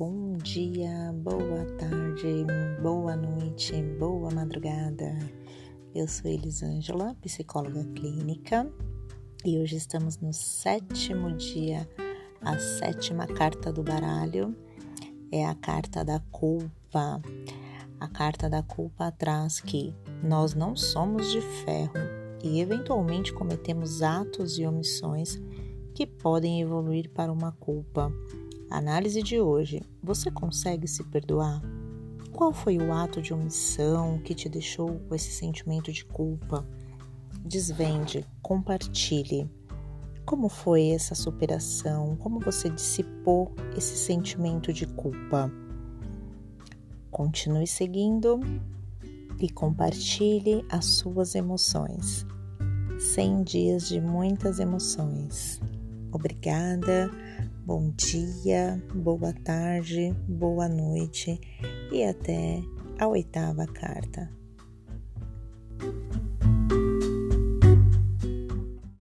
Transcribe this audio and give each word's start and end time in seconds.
bom 0.00 0.32
dia, 0.38 1.12
boa 1.12 1.66
tarde, 1.76 2.46
boa 2.80 3.14
noite, 3.14 3.82
boa 3.98 4.30
madrugada. 4.30 5.14
Eu 5.94 6.08
sou 6.08 6.30
Elisângela, 6.30 7.14
psicóloga 7.20 7.84
clínica, 7.94 8.66
e 9.44 9.58
hoje 9.58 9.76
estamos 9.76 10.16
no 10.16 10.32
sétimo 10.32 11.36
dia, 11.36 11.86
a 12.40 12.58
sétima 12.58 13.26
carta 13.26 13.70
do 13.70 13.82
baralho 13.82 14.56
é 15.30 15.44
a 15.44 15.54
carta 15.54 16.02
da 16.02 16.18
culpa. 16.32 17.20
A 18.00 18.08
carta 18.08 18.48
da 18.48 18.62
culpa 18.62 19.12
traz 19.12 19.60
que 19.60 19.94
nós 20.24 20.54
não 20.54 20.74
somos 20.74 21.30
de 21.30 21.42
ferro 21.42 21.92
e 22.42 22.58
eventualmente 22.58 23.34
cometemos 23.34 24.00
atos 24.00 24.58
e 24.58 24.66
omissões 24.66 25.38
que 25.94 26.06
podem 26.06 26.62
evoluir 26.62 27.10
para 27.10 27.30
uma 27.30 27.52
culpa 27.52 28.10
Análise 28.70 29.20
de 29.20 29.40
hoje: 29.40 29.82
você 30.00 30.30
consegue 30.30 30.86
se 30.86 31.02
perdoar? 31.02 31.60
Qual 32.32 32.52
foi 32.52 32.78
o 32.78 32.92
ato 32.92 33.20
de 33.20 33.34
omissão 33.34 34.20
que 34.20 34.32
te 34.32 34.48
deixou 34.48 35.00
com 35.00 35.14
esse 35.14 35.32
sentimento 35.32 35.92
de 35.92 36.04
culpa? 36.04 36.64
Desvende, 37.44 38.24
compartilhe. 38.40 39.50
Como 40.24 40.48
foi 40.48 40.90
essa 40.90 41.16
superação? 41.16 42.14
Como 42.16 42.38
você 42.38 42.70
dissipou 42.70 43.52
esse 43.76 43.96
sentimento 43.96 44.72
de 44.72 44.86
culpa? 44.86 45.50
Continue 47.10 47.66
seguindo 47.66 48.38
e 49.40 49.50
compartilhe 49.50 50.64
as 50.70 50.84
suas 50.84 51.34
emoções. 51.34 52.24
100 53.00 53.42
dias 53.42 53.88
de 53.88 54.00
muitas 54.00 54.60
emoções. 54.60 55.60
Obrigada 56.12 57.10
bom 57.64 57.92
dia, 57.96 58.82
boa 58.94 59.32
tarde, 59.32 60.14
boa 60.28 60.68
noite 60.68 61.40
e 61.92 62.02
até 62.02 62.62
a 62.98 63.06
oitava 63.06 63.66
carta. 63.66 64.39